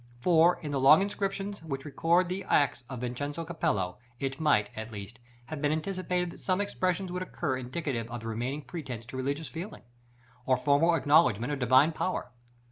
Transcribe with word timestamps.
For, 0.19 0.57
in 0.63 0.71
the 0.71 0.79
long 0.79 1.03
inscriptions 1.03 1.61
which 1.61 1.85
record 1.85 2.27
the 2.27 2.43
acts 2.45 2.83
of 2.89 3.01
Vincenzo 3.01 3.45
Cappello, 3.45 3.99
it 4.19 4.39
might, 4.39 4.71
at 4.75 4.91
least, 4.91 5.19
have 5.45 5.61
been 5.61 5.71
anticipated 5.71 6.31
that 6.31 6.39
some 6.39 6.59
expressions 6.59 7.11
would 7.11 7.21
occur 7.21 7.55
indicative 7.55 8.09
of 8.09 8.25
remaining 8.25 8.63
pretence 8.63 9.05
to 9.05 9.17
religious 9.17 9.49
feeling, 9.49 9.83
or 10.47 10.57
formal 10.57 10.95
acknowledgement 10.95 11.53
of 11.53 11.59
Divine 11.59 11.91
power. 11.91 12.31